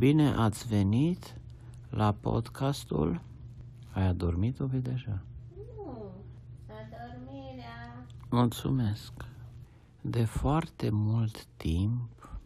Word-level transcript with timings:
Bine 0.00 0.34
ați 0.34 0.66
venit 0.66 1.36
la 1.90 2.12
podcastul 2.12 3.22
Ai 3.92 4.06
adormit 4.06 4.60
o 4.60 4.66
deja? 4.66 5.22
Nu, 5.76 6.12
adormirea. 6.66 8.06
Mulțumesc. 8.30 9.12
De 10.00 10.24
foarte 10.24 10.90
mult 10.90 11.44
timp 11.44 12.38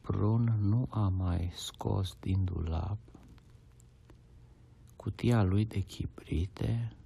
Prun 0.00 0.56
nu 0.60 0.86
a 0.90 1.08
mai 1.08 1.50
scos 1.54 2.16
din 2.20 2.44
dulap 2.44 2.98
cutia 4.96 5.42
lui 5.42 5.64
de 5.64 5.80
chibrite 5.80 6.96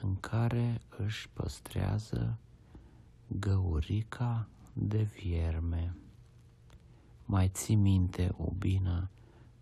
în 0.00 0.16
care 0.20 0.80
își 0.98 1.28
păstrează 1.28 2.38
găurica 3.26 4.48
de 4.72 5.02
vierme. 5.02 5.94
Mai 7.24 7.48
ții 7.48 7.74
minte, 7.74 8.34
Ubina, 8.36 9.08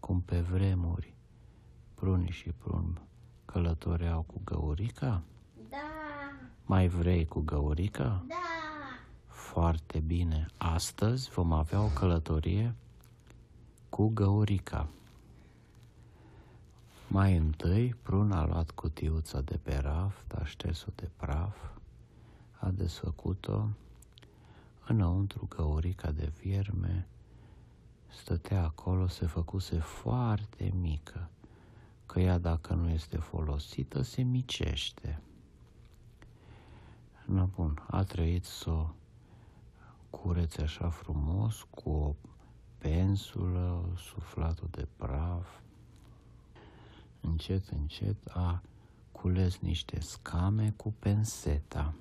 cum 0.00 0.20
pe 0.20 0.40
vremuri 0.40 1.14
pruni 1.94 2.30
și 2.30 2.48
prun 2.52 3.00
călătoreau 3.44 4.22
cu 4.22 4.40
găurica? 4.44 5.22
Da, 5.70 5.76
Mai 6.64 6.88
vrei 6.88 7.24
cu 7.26 7.40
găurica? 7.40 8.24
da. 8.28 8.34
Foarte 9.26 10.00
bine. 10.00 10.46
Astăzi 10.56 11.30
vom 11.30 11.52
avea 11.52 11.82
o 11.82 11.88
călătorie 11.88 12.74
cu 13.88 14.08
găurica. 14.08 14.88
Mai 17.08 17.36
întâi, 17.36 17.94
Prun 18.02 18.32
a 18.32 18.46
luat 18.46 18.70
cutiuța 18.70 19.40
de 19.40 19.56
pe 19.62 19.76
raft, 19.76 20.32
a 20.32 20.44
șters-o 20.44 20.90
de 20.94 21.10
praf, 21.16 21.56
a 22.58 22.70
desfăcut-o. 22.70 23.66
Înăuntru 24.86 25.46
găurica 25.56 26.10
de 26.10 26.32
vierme 26.40 27.06
stătea 28.12 28.64
acolo, 28.64 29.06
se 29.06 29.26
făcuse 29.26 29.78
foarte 29.78 30.72
mică, 30.80 31.30
că 32.06 32.20
ea 32.20 32.38
dacă 32.38 32.74
nu 32.74 32.88
este 32.88 33.16
folosită 33.16 34.02
se 34.02 34.22
micește. 34.22 35.22
Na 37.24 37.44
bun, 37.44 37.82
a 37.90 38.02
trăit 38.02 38.44
să 38.44 38.70
o 38.70 38.90
curețe 40.10 40.62
așa 40.62 40.88
frumos, 40.88 41.66
cu 41.70 41.90
o 41.90 42.14
pensulă, 42.78 43.92
suflatul 43.96 44.68
de 44.70 44.88
praf. 44.96 45.48
Încet, 47.20 47.68
încet 47.68 48.16
a 48.28 48.62
cules 49.12 49.58
niște 49.58 50.00
scame 50.00 50.72
cu 50.76 50.94
penseta. 50.98 51.94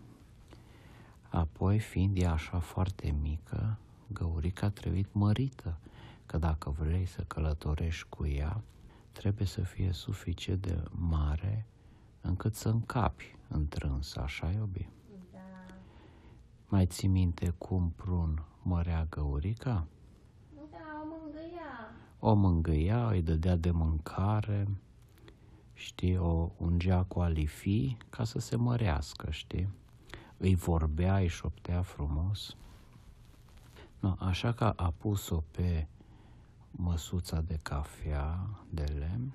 Apoi, 1.30 1.80
fiind 1.80 2.18
ea 2.18 2.32
așa 2.32 2.60
foarte 2.60 3.16
mică, 3.22 3.78
găurica 4.08 4.66
a 4.66 4.70
trebuit 4.70 5.14
mărită, 5.14 5.78
că 6.32 6.38
dacă 6.38 6.70
vrei 6.70 7.06
să 7.06 7.22
călătorești 7.22 8.06
cu 8.10 8.28
ea, 8.28 8.62
trebuie 9.12 9.48
să 9.48 9.62
fie 9.62 9.92
suficient 9.92 10.62
de 10.62 10.84
mare 10.92 11.66
încât 12.22 12.56
să 12.56 12.70
încapi 12.70 13.36
întrâns, 13.48 14.16
așa 14.16 14.52
iubi? 14.52 14.90
Da, 15.32 15.40
Mai 16.68 16.86
ții 16.86 17.08
minte 17.08 17.54
cum 17.58 17.94
prun 17.96 18.44
mărea 18.62 19.08
găurica? 19.10 19.88
da, 20.72 20.78
o 21.02 21.06
mângâia. 21.06 21.92
O 22.20 22.34
mângâia, 22.34 23.08
îi 23.08 23.22
dădea 23.22 23.56
de 23.56 23.72
mâncare, 23.72 24.68
știi, 25.74 26.18
o 26.18 26.50
ungea 26.58 27.04
cu 27.04 27.20
alifii 27.20 27.98
ca 28.10 28.24
să 28.24 28.40
se 28.40 28.56
mărească, 28.56 29.32
știi? 29.32 29.70
Îi 30.38 30.56
vorbea, 30.56 31.18
îi 31.18 31.28
șoptea 31.28 31.82
frumos. 31.82 32.56
No, 34.00 34.16
așa 34.20 34.52
că 34.52 34.74
a 34.76 34.94
pus-o 34.98 35.44
pe 35.52 35.88
măsuța 36.72 37.42
de 37.42 37.60
cafea 37.62 38.50
de 38.70 38.84
lemn 38.84 39.34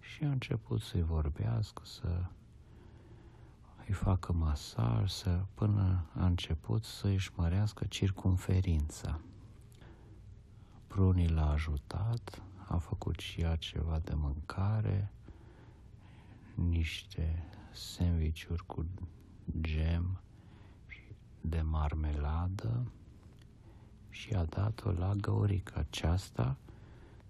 și 0.00 0.24
a 0.24 0.30
început 0.30 0.80
să-i 0.80 1.02
vorbească, 1.02 1.82
să 1.84 2.24
îi 3.86 3.94
facă 3.94 4.32
masaj, 4.32 5.10
să, 5.10 5.44
până 5.54 6.06
a 6.14 6.26
început 6.26 6.84
să 6.84 7.06
își 7.06 7.30
mărească 7.34 7.84
circumferința. 7.84 9.20
Prunii 10.86 11.28
l-a 11.28 11.50
ajutat, 11.50 12.42
a 12.68 12.76
făcut 12.76 13.18
și 13.18 13.40
ea 13.40 13.56
ceva 13.56 13.98
de 13.98 14.14
mâncare, 14.14 15.12
niște 16.54 17.44
sandvișuri 17.72 18.66
cu 18.66 18.86
gem 19.60 20.20
și 20.86 21.14
de 21.40 21.60
marmeladă 21.60 22.86
și 24.14 24.34
a 24.34 24.44
dat-o 24.44 24.90
la 24.90 25.12
găurica 25.14 25.80
aceasta. 25.80 26.56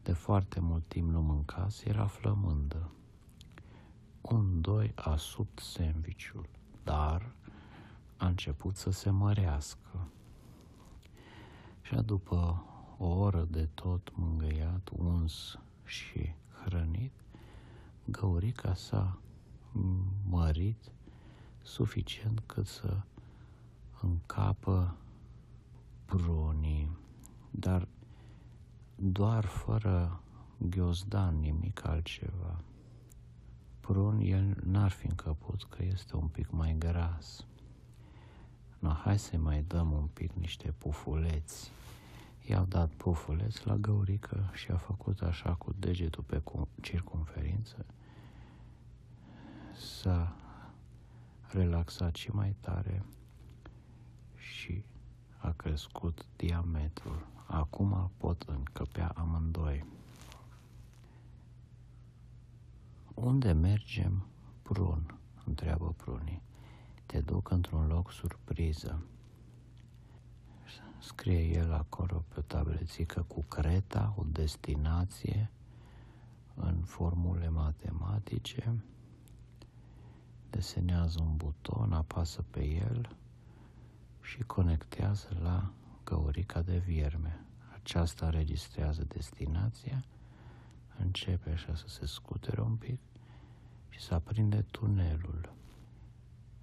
De 0.03 0.13
foarte 0.13 0.61
mult 0.61 0.87
timp 0.87 1.11
nu 1.11 1.21
mâncase, 1.23 1.89
era 1.89 2.07
flămândă. 2.07 2.91
Un, 4.21 4.61
doi, 4.61 4.93
a 4.95 5.17
subt 5.17 5.59
sandvișul, 5.59 6.49
dar 6.83 7.33
a 8.17 8.27
început 8.27 8.77
să 8.77 8.91
se 8.91 9.11
mărească. 9.11 10.09
Și 11.83 11.95
după 11.95 12.65
o 12.99 13.07
oră 13.07 13.47
de 13.51 13.69
tot 13.75 14.13
mângâiat, 14.15 14.91
uns 14.97 15.59
și 15.85 16.35
hrănit, 16.65 17.13
găurica 18.05 18.75
s-a 18.75 19.19
mărit 20.29 20.93
suficient 21.63 22.43
cât 22.47 22.67
să 22.67 23.01
încapă 24.01 24.97
prunii, 26.17 26.97
dar 27.51 27.89
doar 28.97 29.45
fără 29.45 30.21
ghiozdan, 30.59 31.39
nimic 31.41 31.87
altceva. 31.87 32.61
Prun 33.81 34.21
el 34.21 34.57
n-ar 34.65 34.91
fi 34.91 35.07
încăput 35.07 35.65
că 35.65 35.83
este 35.83 36.17
un 36.17 36.27
pic 36.29 36.51
mai 36.51 36.75
gras. 36.79 37.47
No, 38.79 38.91
hai 38.91 39.19
să 39.19 39.37
mai 39.37 39.63
dăm 39.63 39.93
un 39.93 40.07
pic 40.07 40.33
niște 40.33 40.75
pufuleți. 40.79 41.71
I-au 42.49 42.65
dat 42.65 42.91
pufuleți 42.91 43.67
la 43.67 43.77
găurică 43.77 44.51
și 44.53 44.71
a 44.71 44.77
făcut 44.77 45.21
așa 45.21 45.55
cu 45.55 45.73
degetul 45.79 46.23
pe 46.23 46.39
cu- 46.39 46.69
circumferință. 46.81 47.87
S-a 49.73 50.37
relaxat 51.49 52.15
și 52.15 52.31
mai 52.31 52.57
tare 52.61 53.05
și 54.37 54.85
a 55.45 55.53
crescut 55.57 56.27
diametrul. 56.37 57.27
Acum 57.47 58.11
pot 58.17 58.43
încăpea 58.43 59.09
amândoi. 59.09 59.85
Unde 63.15 63.53
mergem, 63.53 64.27
Prun? 64.63 65.19
întreabă 65.45 65.95
Prunii. 65.97 66.43
Te 67.07 67.21
duc 67.21 67.51
într-un 67.51 67.87
loc 67.87 68.13
surpriză. 68.13 69.03
Scrie 70.99 71.41
el 71.41 71.73
acolo 71.73 72.25
pe 72.29 72.39
o 72.39 72.43
tablețică 72.43 73.25
cu 73.29 73.43
creta, 73.43 74.15
o 74.17 74.23
destinație, 74.27 75.51
în 76.55 76.83
formule 76.83 77.49
matematice, 77.49 78.75
desenează 80.51 81.19
un 81.23 81.37
buton, 81.37 81.93
apasă 81.93 82.45
pe 82.51 82.65
el 82.65 83.17
și 84.25 84.43
conectează 84.43 85.29
la 85.43 85.73
găurica 86.05 86.63
de 86.63 86.79
vierme. 86.79 87.45
Aceasta 87.75 88.27
înregistrează 88.27 89.05
destinația, 89.05 90.05
începe 90.99 91.51
așa 91.51 91.75
să 91.75 91.89
se 91.89 92.07
scutere 92.07 92.61
un 92.61 92.77
pic 92.77 92.99
și 93.89 94.01
să 94.01 94.15
aprinde 94.15 94.63
tunelul. 94.71 95.53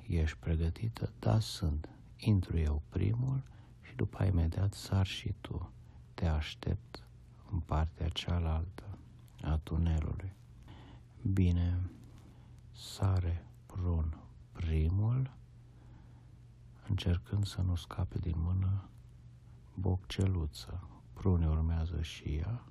Ești 0.07 0.37
pregătită? 0.37 1.13
Da, 1.19 1.39
sunt. 1.39 1.89
Intru 2.17 2.57
eu 2.57 2.81
primul 2.89 3.43
și 3.81 3.95
după 3.95 4.23
imediat 4.23 4.73
sar 4.73 5.05
și 5.05 5.33
tu. 5.41 5.71
Te 6.13 6.25
aștept 6.25 7.03
în 7.51 7.59
partea 7.59 8.09
cealaltă 8.09 8.97
a 9.41 9.57
tunelului. 9.57 10.33
Bine, 11.21 11.79
sare 12.71 13.45
prun 13.65 14.17
primul, 14.51 15.31
încercând 16.91 17.45
să 17.45 17.61
nu 17.61 17.75
scape 17.75 18.17
din 18.19 18.35
mână 18.37 18.89
bocceluță. 19.73 20.87
Prune 21.13 21.47
urmează 21.47 22.01
și 22.01 22.23
ea, 22.23 22.63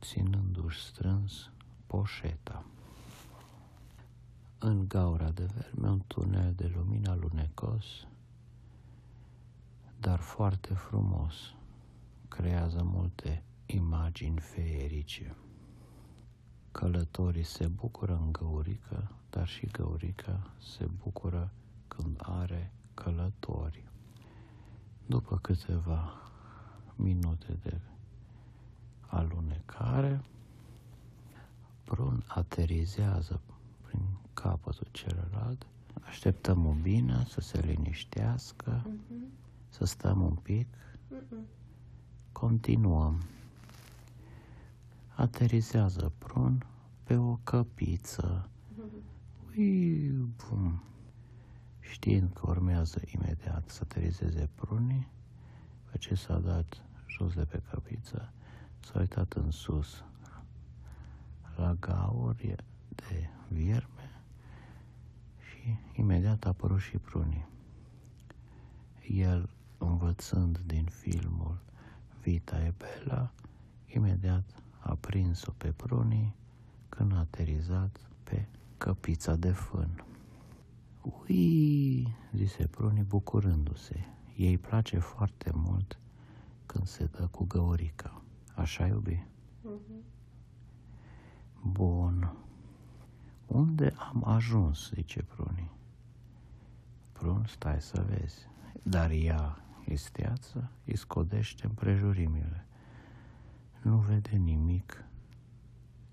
ținându-și 0.00 0.80
strâns 0.84 1.50
poșeta. 1.86 2.64
În 4.58 4.88
gaura 4.88 5.30
de 5.30 5.44
verme 5.44 5.88
un 5.88 6.02
tunel 6.06 6.52
de 6.54 6.72
lumină 6.74 7.14
lunecos, 7.14 7.84
dar 10.00 10.18
foarte 10.18 10.74
frumos. 10.74 11.34
Creează 12.28 12.82
multe 12.82 13.44
imagini 13.66 14.40
feerice. 14.40 15.36
Călătorii 16.72 17.42
se 17.42 17.66
bucură 17.66 18.16
în 18.16 18.32
găurică, 18.32 19.10
dar 19.30 19.48
și 19.48 19.66
găurica 19.66 20.50
se 20.58 20.84
bucură 20.84 21.52
când 21.88 22.20
are 22.22 22.72
călători. 23.04 23.84
După 25.06 25.38
câteva 25.42 26.12
minute 26.96 27.58
de 27.62 27.80
alunecare. 29.06 30.20
Prun 31.84 32.24
aterizează 32.26 33.40
prin 33.86 34.00
capătul 34.34 34.86
celălalt. 34.90 35.66
Așteptăm 36.08 36.66
o 36.66 36.72
bine 36.82 37.24
să 37.28 37.40
se 37.40 37.60
liniștească, 37.60 38.82
Mhm. 38.86 39.32
să 39.68 39.84
stăm 39.84 40.20
un 40.22 40.34
pic. 40.34 40.66
Mhm. 41.08 41.36
Continuăm. 42.32 43.22
Aterizează 45.14 46.12
prun 46.18 46.64
pe 47.04 47.16
o 47.16 47.38
căpiță. 47.44 48.48
Ui, 49.56 50.08
bum. 50.10 50.82
Știind 51.90 52.32
că 52.32 52.40
urmează 52.46 53.00
imediat 53.06 53.68
să 53.68 53.80
aterizeze 53.82 54.48
prunii, 54.54 55.08
pe 55.90 55.98
ce 55.98 56.14
s-a 56.14 56.38
dat 56.38 56.82
jos 57.06 57.34
de 57.34 57.44
pe 57.44 57.62
căpiță, 57.70 58.32
s-a 58.80 58.98
uitat 58.98 59.32
în 59.32 59.50
sus 59.50 60.04
la 61.56 61.76
gauri 61.80 62.54
de 62.88 63.28
vierme 63.48 64.22
și 65.38 65.78
imediat 65.92 66.44
a 66.44 66.48
apărut 66.48 66.80
și 66.80 66.96
prunii. 66.98 67.48
El, 69.08 69.50
învățând 69.78 70.58
din 70.58 70.84
filmul 70.84 71.58
Vita 72.22 72.64
e 72.64 72.74
Bella, 72.76 73.32
imediat 73.86 74.44
a 74.78 74.94
prins-o 74.94 75.52
pe 75.56 75.72
prunii 75.72 76.34
când 76.88 77.12
a 77.12 77.18
aterizat 77.18 78.00
pe 78.22 78.46
căpița 78.78 79.36
de 79.36 79.52
fân. 79.52 80.04
Ui, 81.02 82.16
zise 82.32 82.66
prunii 82.66 83.02
bucurându-se. 83.02 84.04
Ei 84.36 84.58
place 84.58 84.98
foarte 84.98 85.50
mult 85.54 85.98
când 86.66 86.86
se 86.86 87.04
dă 87.04 87.26
cu 87.26 87.44
găurica. 87.44 88.22
Așa, 88.54 88.86
iubi? 88.86 89.26
Mhm. 89.62 90.02
Bun. 91.62 92.36
Unde 93.46 93.94
am 93.98 94.24
ajuns, 94.24 94.90
zice 94.94 95.22
prunii. 95.22 95.70
Prun, 97.12 97.44
stai 97.48 97.80
să 97.80 98.04
vezi. 98.08 98.48
Dar 98.82 99.10
ea, 99.10 99.64
isteață, 99.88 100.70
îi 100.84 100.96
scodește 100.96 101.66
împrejurimile. 101.66 102.66
Nu 103.82 103.96
vede 103.96 104.36
nimic 104.36 105.04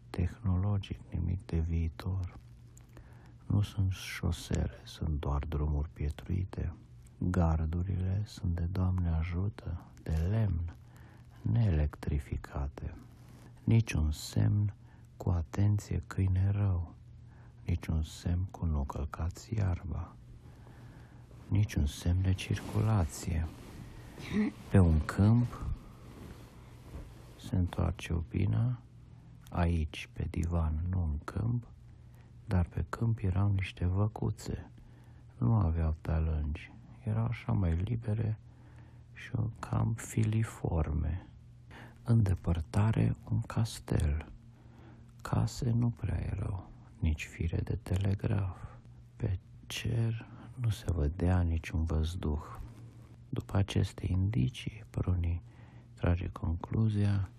tehnologic, 0.10 1.00
nimic 1.12 1.46
de 1.46 1.60
viitor. 1.60 2.40
Nu 3.48 3.62
sunt 3.62 3.92
șosele, 3.92 4.82
sunt 4.84 5.20
doar 5.20 5.46
drumuri 5.46 5.90
pietruite. 5.94 6.74
Gardurile 7.18 8.22
sunt 8.26 8.56
de 8.56 8.68
Doamne 8.72 9.10
ajută, 9.10 9.82
de 10.04 10.28
lemn, 10.30 10.76
neelectrificate. 11.42 12.96
Niciun 13.64 14.12
semn 14.12 14.74
cu 15.18 15.30
atenție 15.30 16.04
câine 16.08 16.50
rău, 16.52 16.94
niciun 17.66 18.04
semn 18.04 18.44
cu 18.52 18.66
nu 18.66 18.84
călcați 18.84 19.54
iarba, 19.54 20.16
niciun 21.48 21.86
semn 21.86 22.22
de 22.22 22.34
circulație. 22.34 23.48
Pe 24.70 24.80
un 24.80 25.00
câmp 25.06 25.66
se 27.40 27.56
întoarce 27.56 28.14
opina, 28.14 28.80
aici 29.50 30.10
pe 30.14 30.28
divan, 30.30 30.84
nu 30.90 31.04
în 31.04 31.18
câmp, 31.24 31.68
dar 32.48 32.66
pe 32.66 32.86
câmp 32.90 33.20
erau 33.22 33.52
niște 33.52 33.86
văcuțe, 33.86 34.70
nu 35.38 35.54
aveau 35.54 35.96
talângi, 36.02 36.72
erau 37.04 37.26
așa 37.26 37.52
mai 37.52 37.76
libere 37.76 38.38
și 39.14 39.32
cam 39.60 39.94
filiforme. 39.94 41.28
În 42.04 42.24
depărtare 42.24 43.16
un 43.32 43.42
castel, 43.42 44.32
case 45.22 45.72
nu 45.72 45.90
prea 45.90 46.20
erau, 46.26 46.70
nici 47.00 47.26
fire 47.26 47.58
de 47.58 47.76
telegraf. 47.84 48.58
Pe 49.16 49.40
cer 49.66 50.28
nu 50.56 50.70
se 50.70 50.86
vedea 50.96 51.42
niciun 51.42 51.84
văzduh. 51.84 52.60
După 53.30 53.58
aceste 53.58 54.12
indicii, 54.12 54.84
prunii 54.90 55.42
trage 55.94 56.30
concluzia 56.30 57.30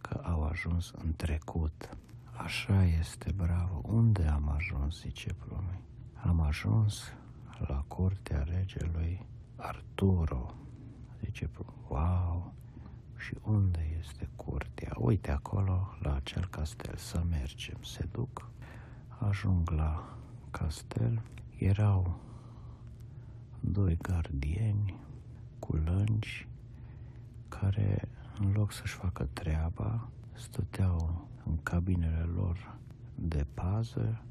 că 0.00 0.20
au 0.24 0.42
ajuns 0.42 0.90
în 0.90 1.14
trecut. 1.16 1.96
Așa 2.44 2.84
este, 2.84 3.32
bravo. 3.36 3.80
Unde 3.84 4.26
am 4.26 4.48
ajuns, 4.48 5.00
zice 5.00 5.34
prunii? 5.34 5.84
Am 6.14 6.40
ajuns 6.40 7.12
la 7.58 7.84
curtea 7.88 8.42
regelui 8.42 9.26
Arturo. 9.56 10.54
Zice 11.24 11.48
prunii, 11.48 11.80
wow, 11.88 12.52
și 13.16 13.34
unde 13.44 13.96
este 13.98 14.28
curtea? 14.36 14.96
Uite 14.98 15.30
acolo, 15.30 15.96
la 16.02 16.14
acel 16.14 16.46
castel, 16.46 16.96
să 16.96 17.22
mergem. 17.30 17.82
Se 17.82 18.08
duc, 18.12 18.50
ajung 19.18 19.70
la 19.70 20.18
castel, 20.50 21.22
erau 21.56 22.20
doi 23.60 23.96
gardieni 23.96 24.98
cu 25.58 25.76
lângi 25.76 26.48
care, 27.48 28.08
în 28.38 28.52
loc 28.52 28.72
să-și 28.72 28.94
facă 28.94 29.28
treaba, 29.32 30.08
stăteau 30.32 31.28
în 31.44 31.56
cabinele 31.62 32.28
lor 32.34 32.76
de 33.14 33.46
pază 33.54 34.22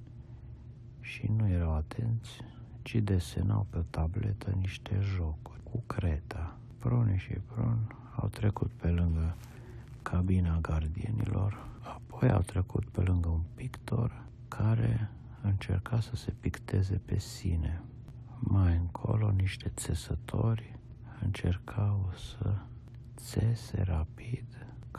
și 0.99 1.31
nu 1.37 1.47
erau 1.47 1.73
atenți, 1.75 2.41
ci 2.81 2.95
desenau 2.95 3.67
pe 3.69 3.77
o 3.77 3.81
tabletă 3.81 4.51
niște 4.51 4.99
jocuri 5.01 5.59
cu 5.63 5.83
creta. 5.87 6.57
Prune 6.77 7.17
și 7.17 7.33
Prun 7.33 7.95
au 8.15 8.27
trecut 8.27 8.71
pe 8.71 8.87
lângă 8.87 9.35
cabina 10.01 10.57
gardienilor, 10.61 11.67
apoi 11.81 12.31
au 12.31 12.41
trecut 12.41 12.89
pe 12.89 13.01
lângă 13.01 13.27
un 13.29 13.41
pictor 13.55 14.23
care 14.47 15.09
încerca 15.41 15.99
să 15.99 16.15
se 16.15 16.33
picteze 16.39 17.01
pe 17.05 17.19
sine. 17.19 17.81
Mai 18.39 18.75
încolo, 18.75 19.31
niște 19.31 19.71
țesători 19.75 20.79
încercau 21.21 22.11
să 22.15 22.55
țese 23.17 23.81
rapid 23.81 24.45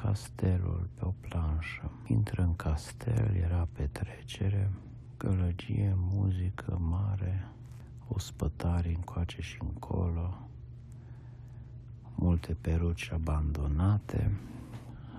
castelul 0.03 0.89
pe 0.95 1.05
o 1.05 1.13
planșă. 1.21 1.91
Intră 2.07 2.43
în 2.43 2.57
castel, 2.57 3.35
era 3.35 3.69
petrecere, 3.73 4.71
gălăgie, 5.19 5.95
muzică 5.97 6.79
mare, 6.79 7.49
ospătari 8.09 8.95
încoace 8.95 9.41
și 9.41 9.59
încolo, 9.63 10.49
multe 12.15 12.57
peruci 12.61 13.11
abandonate, 13.13 14.31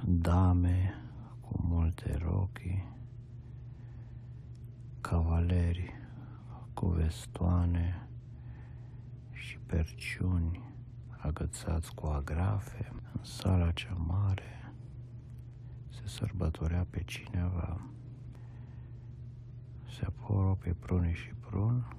dame 0.05 0.93
cu 1.41 1.59
multe 1.67 2.17
rochi, 2.23 2.85
cavaleri 5.01 5.93
cu 6.73 6.88
vestoane 6.88 8.07
și 9.31 9.57
perciuni 9.65 10.61
agățați 11.17 11.93
cu 11.93 12.05
agrafe. 12.05 12.91
În 13.13 13.23
sala 13.23 13.71
cea 13.71 13.97
mare 14.07 14.43
se 14.43 14.60
sărbătorea 16.21 16.85
pe 16.89 17.03
cineva. 17.03 17.81
Se 19.89 20.05
apropie 20.05 20.73
prunii 20.73 21.13
și 21.13 21.33
prun, 21.39 21.95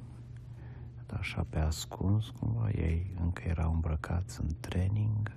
dar 1.06 1.18
așa 1.18 1.46
pe 1.48 1.58
ascuns 1.58 2.30
cumva, 2.30 2.70
ei 2.70 3.16
încă 3.20 3.42
erau 3.42 3.72
îmbrăcați 3.72 4.40
în 4.40 4.48
training. 4.60 5.32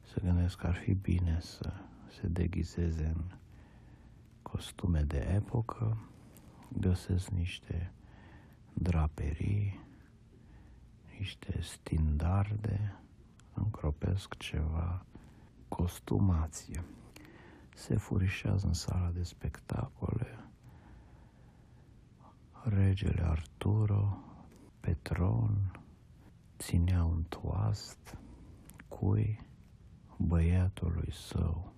Se 0.00 0.20
gândesc 0.24 0.56
că 0.56 0.66
ar 0.66 0.74
fi 0.74 0.94
bine 0.94 1.38
să 1.40 1.72
se 2.20 2.26
deghizeze 2.26 3.12
în 3.16 3.24
costume 4.42 5.02
de 5.02 5.32
epocă, 5.34 5.98
găsesc 6.78 7.28
niște 7.28 7.92
draperii, 8.72 9.80
niște 11.18 11.60
standarde, 11.60 12.94
încropesc 13.54 14.36
ceva 14.36 15.04
costumație. 15.70 16.84
Se 17.74 17.96
furișează 17.96 18.66
în 18.66 18.72
sala 18.72 19.10
de 19.10 19.22
spectacole. 19.22 20.38
Regele 22.62 23.22
Arturo, 23.22 24.18
pe 24.80 24.96
tron, 25.02 25.80
ținea 26.58 27.04
un 27.04 27.22
toast 27.28 28.16
cui 28.88 29.46
băiatului 30.16 31.12
său, 31.12 31.72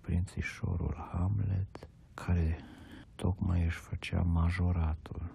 prințișorul 0.00 1.08
Hamlet, 1.12 1.88
care 2.14 2.58
tocmai 3.14 3.64
își 3.64 3.78
făcea 3.78 4.22
majoratul. 4.22 5.34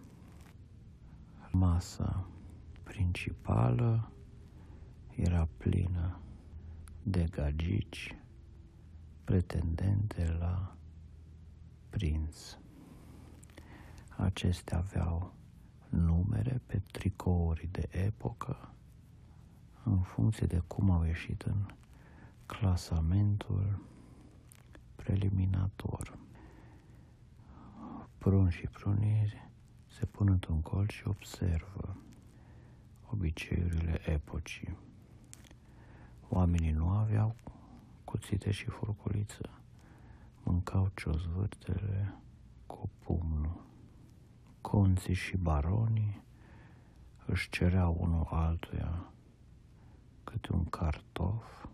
Masa 1.51 2.25
principală 2.83 4.11
era 5.15 5.47
plină 5.57 6.19
de 7.03 7.23
gagici 7.23 8.15
pretendente 9.23 10.35
la 10.39 10.75
prinț. 11.89 12.57
Acestea 14.17 14.77
aveau 14.77 15.33
numere 15.89 16.61
pe 16.65 16.81
tricouri 16.91 17.69
de 17.71 17.87
epocă 17.91 18.73
în 19.83 20.01
funcție 20.01 20.47
de 20.47 20.61
cum 20.67 20.89
au 20.89 21.03
ieșit 21.03 21.41
în 21.41 21.65
clasamentul 22.45 23.85
preliminator. 24.95 26.17
Prun 28.17 28.49
și 28.49 28.67
pruniri 28.67 29.49
se 29.87 30.05
pun 30.05 30.27
într-un 30.27 30.61
colț 30.61 30.91
și 30.91 31.07
observă 31.07 31.97
obiceiurile 33.09 34.01
epocii. 34.05 34.77
Oamenii 36.33 36.71
nu 36.71 36.89
aveau 36.89 37.35
cuțite 38.03 38.51
și 38.51 38.65
furculiță, 38.65 39.49
mâncau 40.43 40.91
ciozvârtele 40.95 42.13
cu 42.65 42.89
pumnul. 42.99 43.65
Conții 44.61 45.13
și 45.13 45.37
baronii 45.37 46.21
își 47.25 47.49
cereau 47.49 47.97
unul 47.99 48.27
altuia 48.29 49.11
câte 50.23 50.53
un 50.53 50.65
cartof 50.65 51.65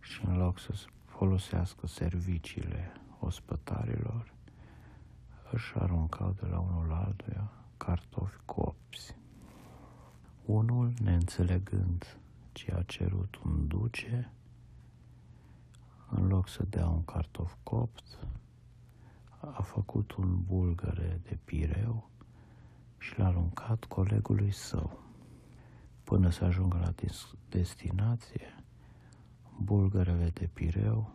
și 0.00 0.24
în 0.24 0.36
loc 0.36 0.58
să 0.58 0.74
folosească 1.04 1.86
serviciile 1.86 2.92
ospătarilor, 3.18 4.32
își 5.52 5.74
aruncau 5.74 6.34
de 6.40 6.46
la 6.46 6.58
unul 6.58 6.92
altuia 6.92 7.50
cartofi 7.76 8.36
copți. 8.44 9.16
Unul, 10.44 10.92
neînțelegând 11.02 12.18
ce 12.54 12.74
a 12.74 12.82
cerut 12.82 13.36
un 13.44 13.66
duce, 13.66 14.32
în 16.10 16.26
loc 16.26 16.48
să 16.48 16.64
dea 16.68 16.88
un 16.88 17.04
cartof 17.04 17.54
copt, 17.62 18.26
a 19.40 19.62
făcut 19.62 20.12
un 20.12 20.42
bulgăre 20.42 21.20
de 21.22 21.38
pireu 21.44 22.10
și 22.98 23.18
l-a 23.18 23.26
aruncat 23.26 23.84
colegului 23.84 24.50
său. 24.50 25.02
Până 26.04 26.30
să 26.30 26.44
ajungă 26.44 26.78
la 26.78 26.94
destinație, 27.48 28.64
bulgărele 29.60 30.30
de 30.30 30.50
pireu 30.52 31.10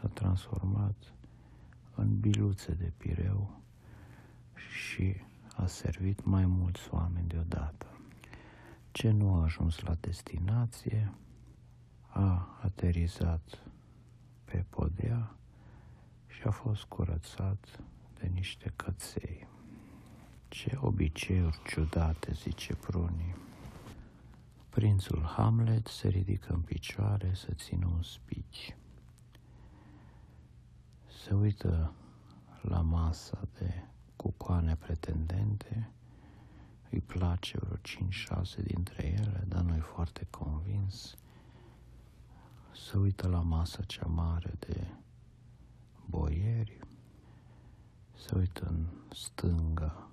s-a 0.00 0.08
transformat 0.08 1.14
în 1.94 2.20
biluțe 2.20 2.72
de 2.72 2.92
pireu 2.96 3.60
și 4.54 5.14
a 5.56 5.66
servit 5.66 6.24
mai 6.24 6.46
mulți 6.46 6.88
oameni 6.90 7.28
deodată. 7.28 7.95
Ce 8.96 9.10
nu 9.10 9.34
a 9.34 9.42
ajuns 9.42 9.80
la 9.80 9.94
destinație 9.94 11.14
a 12.08 12.58
aterizat 12.62 13.58
pe 14.44 14.64
podea 14.70 15.36
și 16.26 16.42
a 16.44 16.50
fost 16.50 16.84
curățat 16.84 17.80
de 18.20 18.26
niște 18.26 18.72
căței. 18.76 19.48
Ce 20.48 20.78
obiceiuri 20.80 21.60
ciudate, 21.66 22.32
zice 22.32 22.74
Prunii. 22.74 23.36
Prințul 24.68 25.22
Hamlet 25.22 25.86
se 25.86 26.08
ridică 26.08 26.52
în 26.52 26.60
picioare 26.60 27.34
să 27.34 27.52
țină 27.54 27.86
un 27.86 28.02
spici. 28.02 28.76
Se 31.24 31.34
uită 31.34 31.92
la 32.60 32.80
masa 32.80 33.48
de 33.58 33.84
cucoane 34.16 34.76
pretendente, 34.76 35.90
îi 36.90 37.00
place 37.00 37.58
vreo 37.58 37.76
5-6 37.76 38.62
dintre 38.62 39.06
ele, 39.06 39.44
dar 39.48 39.62
nu 39.62 39.74
e 39.74 39.80
foarte 39.80 40.26
convins. 40.30 41.16
Se 42.74 42.96
uită 42.96 43.28
la 43.28 43.40
masa 43.40 43.82
cea 43.82 44.06
mare 44.06 44.54
de 44.58 44.86
boieri, 46.06 46.78
se 48.14 48.36
uită 48.36 48.66
în 48.66 48.86
stânga 49.14 50.08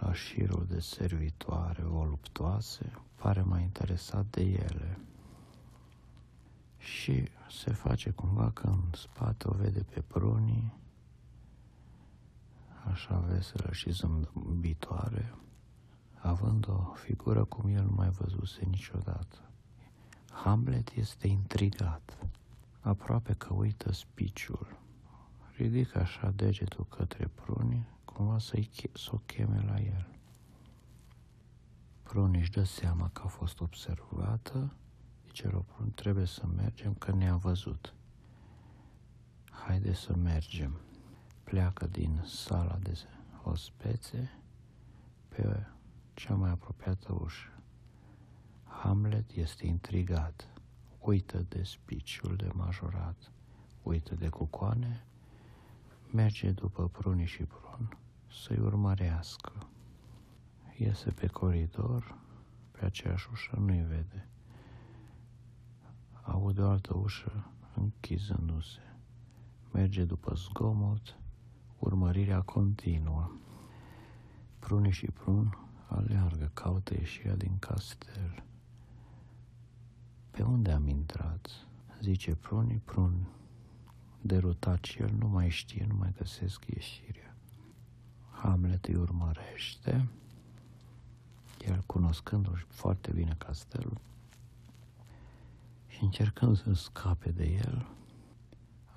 la 0.00 0.12
șirul 0.12 0.66
de 0.68 0.80
servitoare 0.80 1.82
voluptoase, 1.82 2.92
pare 3.14 3.42
mai 3.42 3.62
interesat 3.62 4.26
de 4.30 4.42
ele. 4.42 4.98
Și 6.78 7.28
se 7.50 7.72
face 7.72 8.10
cumva 8.10 8.50
că 8.50 8.66
în 8.66 8.82
spate 8.92 9.48
o 9.48 9.52
vede 9.52 9.82
pe 9.82 10.00
prunii, 10.00 10.72
așa 12.94 13.18
veselă 13.18 13.72
și 13.72 13.90
zâmbitoare, 13.90 15.34
având 16.14 16.68
o 16.68 16.92
figură 16.94 17.44
cum 17.44 17.68
el 17.68 17.84
nu 17.84 17.92
mai 17.94 18.08
văzuse 18.08 18.64
niciodată. 18.64 19.50
Hamlet 20.30 20.90
este 20.90 21.26
intrigat, 21.26 22.18
aproape 22.80 23.32
că 23.32 23.54
uită 23.54 23.92
spiciul. 23.92 24.78
Ridică 25.56 25.98
așa 25.98 26.30
degetul 26.30 26.86
către 26.86 27.26
prunii 27.26 27.86
cumva 28.04 28.38
să-i, 28.38 28.70
să 28.92 29.10
o 29.12 29.16
cheme 29.16 29.64
la 29.66 29.80
el. 29.80 30.08
Prun 32.02 32.34
își 32.34 32.50
dă 32.50 32.62
seama 32.62 33.10
că 33.12 33.22
a 33.24 33.28
fost 33.28 33.60
observată, 33.60 34.74
zice 35.26 35.48
Roprun, 35.48 35.90
trebuie 35.90 36.26
să 36.26 36.46
mergem 36.56 36.94
că 36.94 37.12
ne-a 37.12 37.36
văzut. 37.36 37.94
Haide 39.50 39.92
să 39.92 40.16
mergem. 40.16 40.83
Pleacă 41.54 41.86
din 41.86 42.22
sala 42.24 42.78
de 42.82 42.98
ospețe 43.42 44.30
pe 45.28 45.66
cea 46.14 46.34
mai 46.34 46.50
apropiată 46.50 47.12
ușă. 47.20 47.62
Hamlet 48.64 49.30
este 49.30 49.66
intrigat, 49.66 50.48
uită 50.98 51.46
de 51.48 51.62
spiciul 51.62 52.36
de 52.36 52.48
majorat, 52.52 53.32
uită 53.82 54.14
de 54.14 54.28
cucoane, 54.28 55.06
merge 56.12 56.50
după 56.50 56.88
prunii 56.88 57.26
și 57.26 57.42
prun 57.42 57.98
să-i 58.30 58.58
urmărească. 58.58 59.52
Iese 60.76 61.10
pe 61.10 61.26
coridor, 61.26 62.18
pe 62.70 62.84
aceeași 62.84 63.28
ușă 63.32 63.56
nu-i 63.56 63.84
vede. 63.84 64.28
Aude 66.22 66.60
o 66.60 66.68
altă 66.68 66.96
ușă 66.96 67.50
închizându-se. 67.74 68.80
Merge 69.72 70.04
după 70.04 70.34
zgomot, 70.34 71.18
urmărirea 71.84 72.40
continuă. 72.40 73.30
Pruni 74.58 74.90
și 74.90 75.06
prun 75.06 75.58
aleargă, 75.86 76.50
caută 76.54 76.94
ieșirea 76.94 77.36
din 77.36 77.58
castel. 77.58 78.44
Pe 80.30 80.42
unde 80.42 80.70
am 80.70 80.88
intrat? 80.88 81.50
Zice 82.00 82.34
pruni, 82.34 82.80
prun. 82.84 83.28
Derutat 84.20 84.84
și 84.84 85.02
el 85.02 85.10
nu 85.18 85.28
mai 85.28 85.48
știe, 85.48 85.84
nu 85.88 85.94
mai 85.94 86.12
găsesc 86.16 86.66
ieșirea. 86.66 87.36
Hamlet 88.30 88.84
îi 88.84 88.94
urmărește, 88.94 90.08
el 91.66 91.82
cunoscându-și 91.86 92.64
foarte 92.68 93.12
bine 93.12 93.34
castelul 93.38 94.00
și 95.86 96.02
încercând 96.02 96.56
să 96.56 96.72
scape 96.72 97.30
de 97.30 97.44
el, 97.44 97.86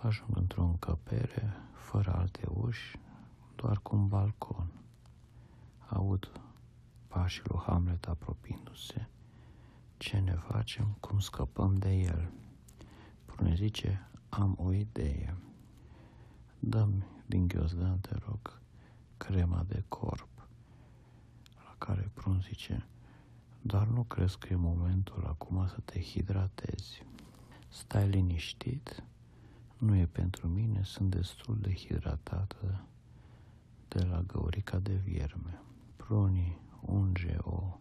ajung 0.01 0.37
într-o 0.37 0.63
încăpere 0.63 1.66
fără 1.87 2.15
alte 2.15 2.47
uși, 2.53 2.99
doar 3.55 3.79
cu 3.79 3.95
un 3.95 4.07
balcon. 4.07 4.71
Aud 5.89 6.31
pașii 7.07 7.41
lui 7.45 7.59
Hamlet 7.59 8.05
apropiindu-se. 8.05 9.07
Ce 9.97 10.19
ne 10.19 10.31
facem? 10.35 10.97
Cum 10.99 11.19
scăpăm 11.19 11.75
de 11.75 11.93
el? 11.93 12.31
Prune 13.25 13.55
zice, 13.55 14.09
am 14.29 14.55
o 14.59 14.73
idee. 14.73 15.37
Dăm 16.59 17.05
din 17.25 17.47
ghiozdan, 17.47 17.99
te 17.99 18.15
rog, 18.25 18.59
crema 19.17 19.63
de 19.67 19.83
corp, 19.87 20.47
la 21.65 21.75
care 21.77 22.11
Prun 22.13 22.41
zice, 22.41 22.87
dar 23.61 23.87
nu 23.87 24.03
crezi 24.03 24.37
că 24.37 24.47
e 24.51 24.55
momentul 24.55 25.25
acum 25.25 25.67
să 25.67 25.79
te 25.85 25.99
hidratezi. 26.01 27.05
Stai 27.67 28.07
liniștit, 28.07 29.03
nu 29.77 29.95
e 29.95 30.05
pentru 30.05 30.47
mine, 30.47 30.83
sunt 30.83 31.09
destul 31.09 31.57
de 31.59 31.73
hidratată 31.73 32.85
de 33.87 34.03
la 34.03 34.21
găurica 34.21 34.79
de 34.79 34.93
vierme. 34.93 35.61
Prunii 35.95 36.59
unge 36.81 37.35
o 37.41 37.79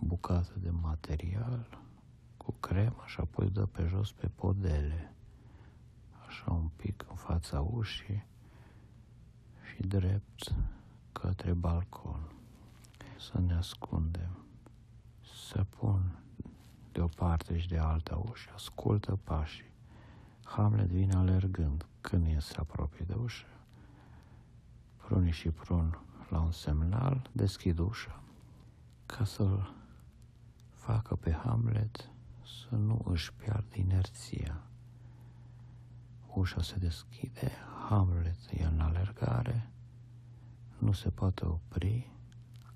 bucată 0.00 0.52
de 0.58 0.70
material 0.70 1.78
cu 2.36 2.52
cremă 2.60 3.02
și 3.06 3.20
apoi 3.20 3.50
dă 3.50 3.66
pe 3.66 3.86
jos 3.86 4.12
pe 4.12 4.26
podele, 4.26 5.14
așa 6.26 6.50
un 6.50 6.68
pic 6.76 7.06
în 7.08 7.16
fața 7.16 7.60
ușii 7.60 8.26
și 9.62 9.82
drept 9.82 10.54
către 11.12 11.52
balcon. 11.52 12.32
Să 13.18 13.40
ne 13.40 13.54
ascundem. 13.54 14.44
Să 15.48 15.64
pun 15.64 16.18
de 16.92 17.00
o 17.00 17.06
parte 17.06 17.58
și 17.58 17.68
de 17.68 17.78
alta 17.78 18.22
ușă, 18.30 18.50
ascultă 18.54 19.18
pașii. 19.24 19.72
Hamlet 20.48 20.88
vine 20.88 21.14
alergând 21.14 21.86
când 22.00 22.26
e 22.26 22.38
se 22.38 22.56
apropie 22.58 23.04
de 23.08 23.14
ușă. 23.14 23.46
Prunii 24.96 25.32
și 25.32 25.50
prun 25.50 25.98
la 26.28 26.40
un 26.40 26.50
semnal 26.50 27.30
deschid 27.32 27.78
ușa 27.78 28.22
ca 29.06 29.24
să-l 29.24 29.74
facă 30.70 31.16
pe 31.16 31.32
Hamlet 31.32 32.10
să 32.68 32.74
nu 32.74 33.02
își 33.04 33.32
piardă 33.32 33.74
inerția. 33.74 34.62
Ușa 36.34 36.62
se 36.62 36.76
deschide, 36.76 37.50
Hamlet 37.88 38.38
e 38.50 38.64
în 38.64 38.80
alergare, 38.80 39.70
nu 40.78 40.92
se 40.92 41.10
poate 41.10 41.44
opri, 41.44 42.12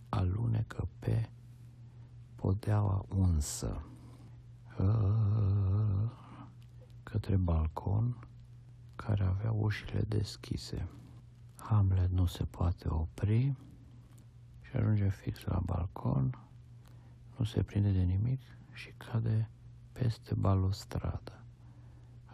alunecă 0.09 0.89
pe 0.99 1.29
podeaua 2.35 3.05
unsă. 3.09 3.83
uh, 4.79 6.21
către 7.13 7.37
balcon 7.37 8.17
care 8.97 9.25
avea 9.25 9.53
ușile 9.53 10.01
deschise. 10.09 10.89
Hamlet 11.57 12.11
nu 12.11 12.27
se 12.27 12.45
poate 12.45 12.89
opri 12.89 13.55
și 14.61 14.77
ajunge 14.77 15.09
fix 15.09 15.45
la 15.45 15.61
balcon, 15.65 16.39
nu 17.37 17.45
se 17.45 17.63
prinde 17.63 17.91
de 17.91 18.03
nimic 18.03 18.41
și 18.73 18.93
cade 18.97 19.51
peste 19.93 20.35
balustradă. 20.35 21.45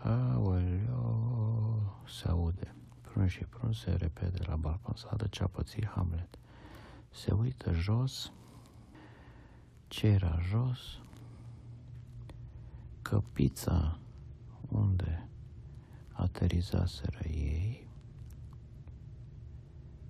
Aoleo, 0.03 1.23
se 2.07 2.29
aude. 2.29 2.75
Prun 3.01 3.27
și 3.27 3.45
prun 3.45 3.73
se 3.73 3.91
repede 3.91 4.39
la 4.47 4.57
balcon 4.57 4.95
să 4.97 5.07
vadă 5.11 5.27
ce 5.27 5.43
a 5.43 5.47
pățit 5.47 5.87
Hamlet. 5.87 6.39
Se 7.11 7.33
uită 7.33 7.73
jos, 7.73 8.33
ce 9.89 10.07
era 10.07 10.39
jos, 10.41 11.01
căpița 13.03 13.99
unde 14.69 15.29
aterizaseră 16.13 17.29
ei 17.29 17.89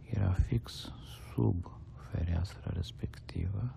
era 0.04 0.32
fix 0.32 0.92
sub 1.32 1.70
fereastra 2.10 2.70
respectivă. 2.70 3.74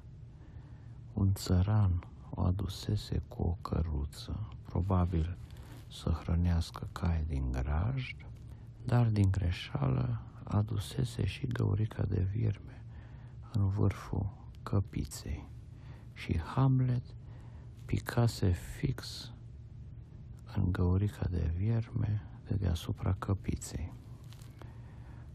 Un 1.13 1.33
țăran 1.33 2.07
o 2.29 2.41
adusese 2.41 3.21
cu 3.27 3.41
o 3.43 3.57
căruță, 3.61 4.47
probabil 4.65 5.37
să 5.87 6.09
hrănească 6.09 6.87
cai 6.91 7.23
din 7.27 7.51
grajd, 7.51 8.25
dar 8.85 9.07
din 9.07 9.31
greșeală 9.31 10.21
adusese 10.43 11.25
și 11.25 11.47
găurica 11.47 12.03
de 12.03 12.27
vierme 12.31 12.83
în 13.53 13.69
vârful 13.69 14.29
căpiței 14.63 15.47
și 16.13 16.39
Hamlet 16.39 17.03
picase 17.85 18.51
fix 18.51 19.31
în 20.55 20.71
găurica 20.71 21.27
de 21.29 21.51
vierme 21.55 22.21
de 22.47 22.55
deasupra 22.55 23.15
căpiței. 23.19 23.93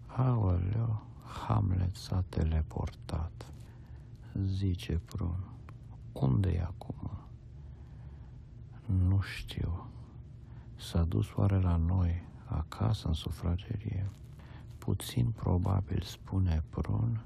Aoleo, 0.06 1.02
Hamlet 1.46 1.96
s-a 1.96 2.24
teleportat. 2.28 3.52
Zice 4.44 5.00
Prun, 5.04 5.44
unde 6.12 6.50
e 6.50 6.62
acum? 6.62 7.10
Nu 8.86 9.20
știu. 9.20 9.86
S-a 10.76 11.04
dus 11.04 11.34
oare 11.34 11.60
la 11.60 11.76
noi, 11.76 12.22
acasă, 12.44 13.08
în 13.08 13.14
sufragerie? 13.14 14.10
Puțin 14.78 15.30
probabil, 15.30 16.02
spune 16.02 16.64
Prun, 16.70 17.24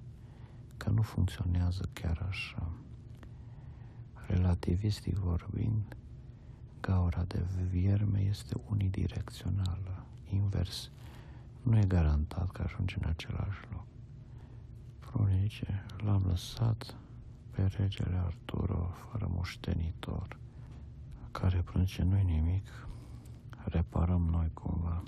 că 0.77 0.91
nu 0.91 1.03
funcționează 1.03 1.89
chiar 1.93 2.27
așa. 2.29 2.73
Relativistic 4.27 5.17
vorbind, 5.17 5.97
gaura 6.81 7.23
de 7.23 7.45
vierme 7.71 8.21
este 8.21 8.55
unidirecțională, 8.71 10.05
invers. 10.33 10.91
Nu 11.63 11.79
e 11.79 11.85
garantat 11.85 12.51
că 12.51 12.63
ajunge 12.63 12.97
în 13.03 13.09
același 13.09 13.61
loc. 13.73 13.87
Prunice, 15.01 15.85
l-am 16.05 16.23
lăsat 16.27 16.97
pe 17.51 17.63
regele 17.63 18.17
Arturo 18.25 18.91
fără 19.11 19.31
moștenitor, 19.35 20.37
care 21.31 21.63
prunce 21.63 22.03
nu 22.03 22.23
nimic, 22.23 22.89
reparăm 23.65 24.23
noi 24.23 24.51
cumva. 24.55 25.03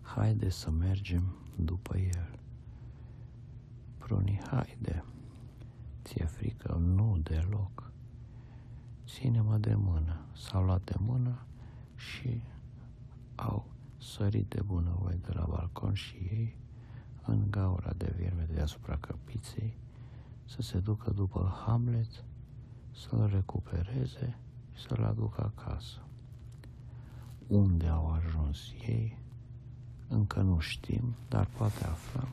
Haide 0.00 0.48
să 0.48 0.70
mergem 0.70 1.36
după 1.56 1.96
el. 1.98 2.38
Pruni, 3.98 4.40
haide. 4.50 5.04
Ți-e 6.04 6.24
frică? 6.24 6.72
Nu 6.72 7.18
deloc. 7.22 7.87
Ține-mă 9.08 9.56
de 9.56 9.74
mână. 9.74 10.20
S-au 10.32 10.64
luat 10.64 10.84
de 10.84 10.94
mână 10.98 11.38
și 11.94 12.42
au 13.34 13.66
sărit 13.96 14.48
de 14.48 14.62
bunăvoie 14.62 15.18
de 15.22 15.32
la 15.32 15.46
balcon 15.48 15.94
și 15.94 16.14
ei 16.16 16.56
în 17.22 17.50
gaura 17.50 17.92
de 17.96 18.14
vierme 18.16 18.44
de 18.48 18.54
deasupra 18.54 18.96
căpiței 18.96 19.76
să 20.44 20.62
se 20.62 20.78
ducă 20.78 21.10
după 21.10 21.62
Hamlet, 21.66 22.24
să-l 22.90 23.30
recupereze 23.32 24.38
și 24.74 24.82
să-l 24.82 25.04
aducă 25.04 25.52
acasă. 25.54 25.98
Unde 27.46 27.86
au 27.86 28.10
ajuns 28.10 28.58
ei, 28.86 29.18
încă 30.08 30.40
nu 30.40 30.58
știm, 30.58 31.14
dar 31.28 31.46
poate 31.56 31.84
aflăm 31.84 32.28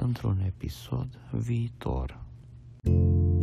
într-un 0.00 0.38
episod 0.40 1.18
viitor. 1.30 2.24
thank 2.82 2.96
you 2.96 3.35